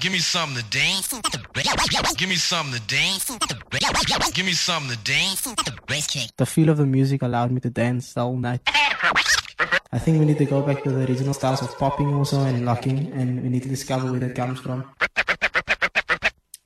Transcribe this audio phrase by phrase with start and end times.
[0.00, 1.14] Give me something to dance.
[2.16, 3.38] Give me something to dance.
[4.32, 5.42] Give me something to dance.
[6.36, 8.60] The feel of the music allowed me to dance all night.
[9.92, 12.64] I think we need to go back to the original styles of popping also and
[12.64, 14.84] locking, and we need to discover where that comes from.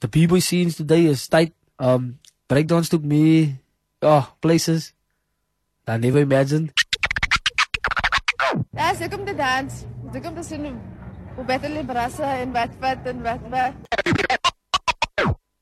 [0.01, 1.55] The b-boy scenes today is tight.
[1.79, 2.19] Um,
[2.49, 3.57] breakdance took me,
[4.03, 4.93] oh, places
[5.87, 6.73] I never imagined.
[8.73, 9.73] Ja, is leuk om te dans.
[10.13, 10.81] Leuk om te sien
[11.35, 13.75] hoe, hoe beter die brasse en wat wat en wat wat.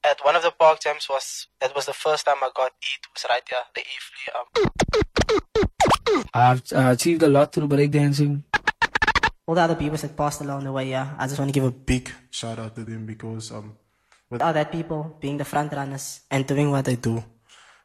[0.04, 3.06] At one of the park jams was that was the first time I got eat
[3.14, 4.28] was right here, the E flea.
[4.36, 4.46] Um,
[6.34, 8.42] I've uh, achieved a lot through breakdancing.
[9.46, 11.64] all the other people that passed along the way, yeah, I just want to give
[11.64, 13.76] a big shout out to them because um,
[14.30, 17.22] without that people being the front runners and doing what they do.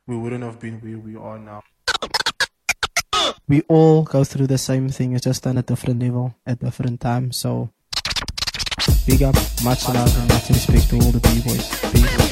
[0.08, 1.62] we wouldn't have been where we are now.
[3.48, 7.02] we all go through the same thing, it's just on a different level at different
[7.02, 7.38] times.
[7.38, 7.70] So,
[9.06, 11.70] big up, much love, and much respect to all the b-boys.
[11.92, 12.27] Peace.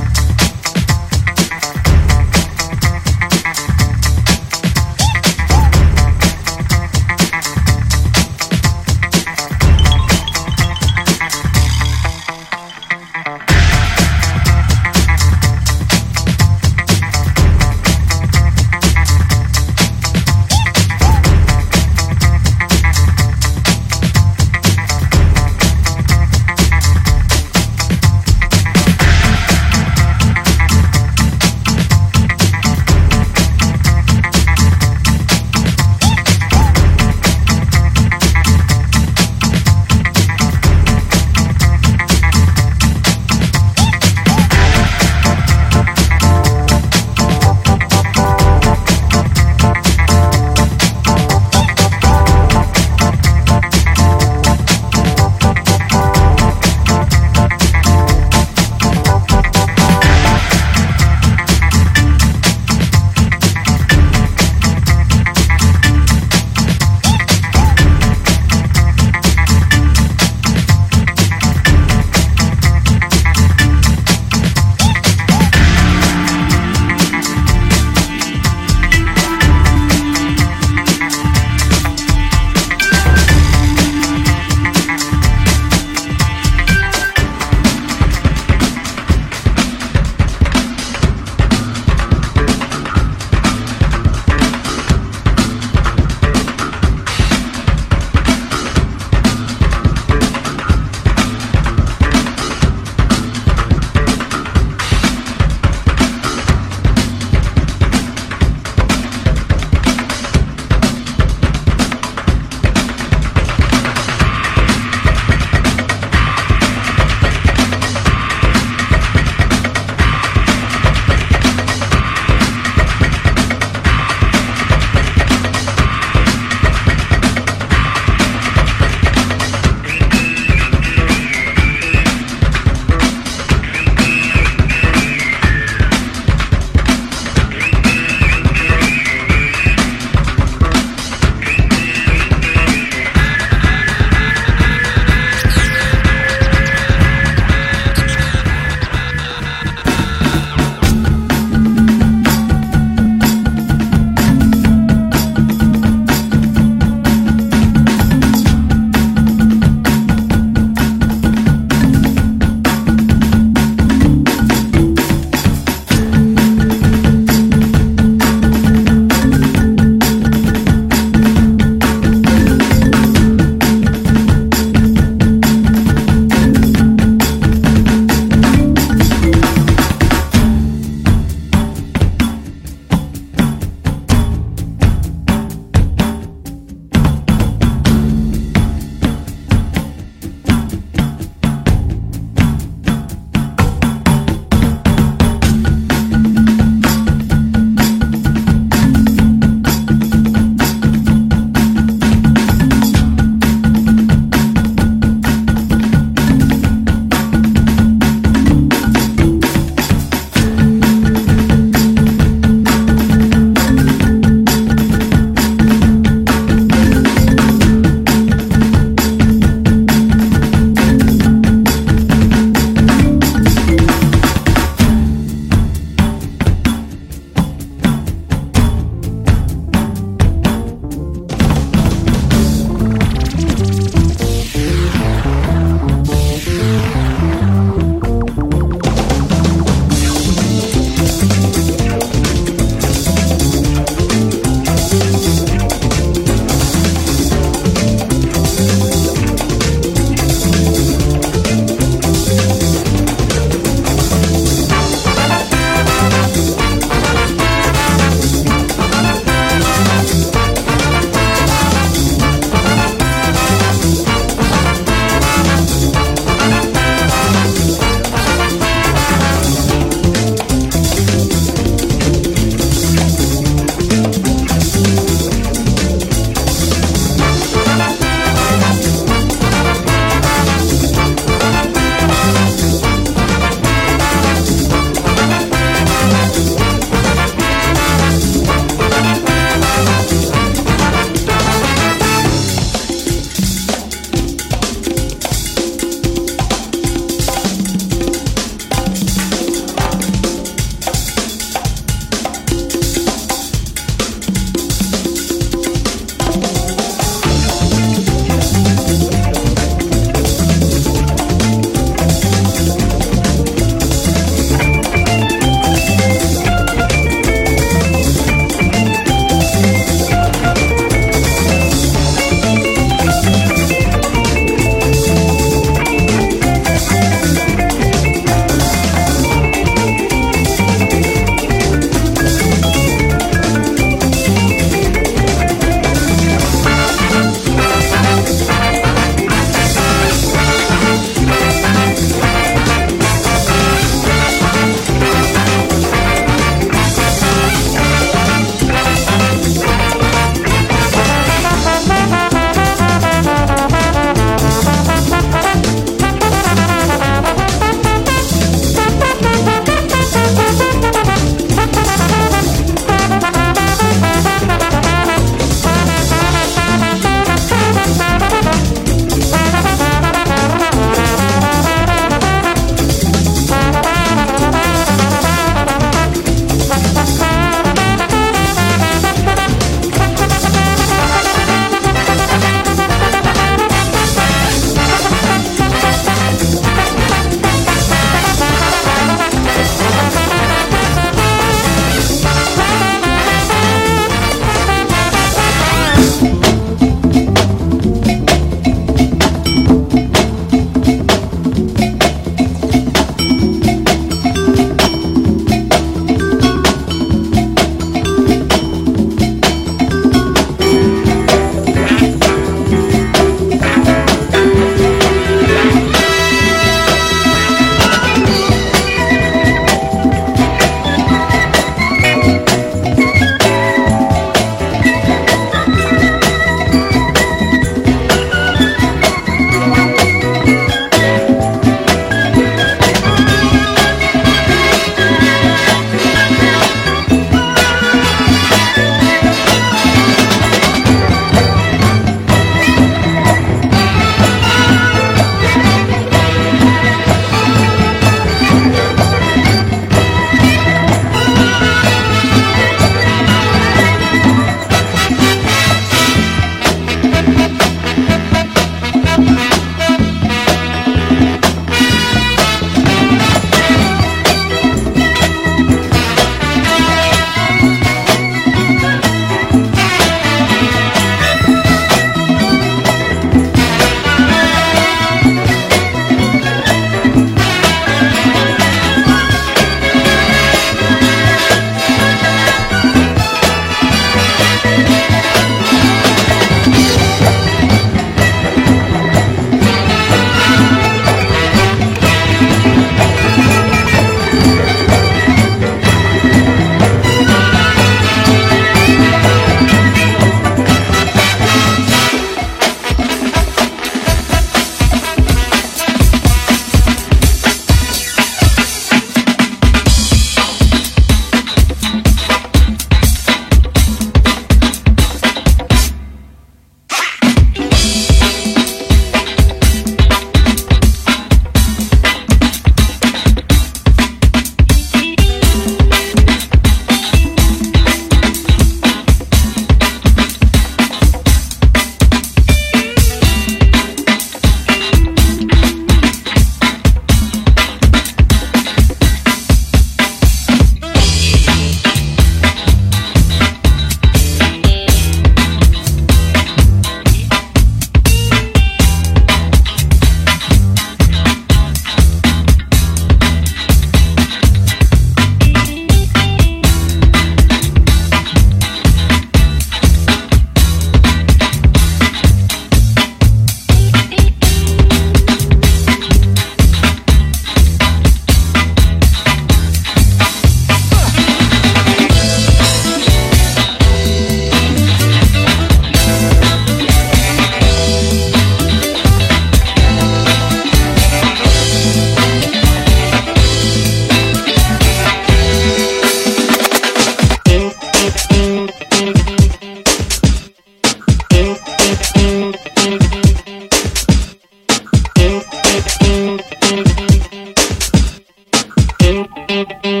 [599.51, 600.00] Música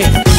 [0.00, 0.29] B-Boy